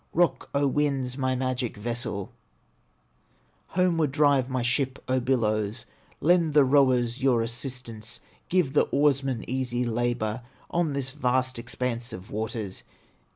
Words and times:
Rock, 0.13 0.49
O 0.55 0.65
winds, 0.65 1.15
my 1.15 1.35
magic 1.35 1.77
vessel, 1.77 2.33
Homeward 3.77 4.11
drive 4.11 4.49
my 4.49 4.63
ship, 4.63 4.97
O 5.07 5.19
billows, 5.19 5.85
Lend 6.19 6.55
the 6.55 6.65
rowers 6.65 7.21
your 7.21 7.43
assistance, 7.43 8.19
Give 8.49 8.73
the 8.73 8.85
oarsmen 8.87 9.47
easy 9.47 9.85
labor, 9.85 10.41
On 10.71 10.93
this 10.93 11.11
vast 11.11 11.59
expanse 11.59 12.13
of 12.13 12.31
waters! 12.31 12.81